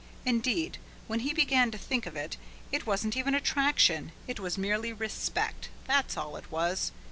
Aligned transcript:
Indeed, 0.25 0.79
when 1.05 1.19
he 1.19 1.31
began 1.31 1.69
to 1.69 1.77
think 1.77 2.07
of 2.07 2.15
it, 2.15 2.35
it 2.71 2.87
wasn't 2.87 3.15
even 3.15 3.35
attraction, 3.35 4.13
it 4.27 4.39
was 4.39 4.57
merely 4.57 4.91
respect, 4.91 5.69
that's 5.85 6.17
all 6.17 6.37
it 6.37 6.49
was. 6.51 6.91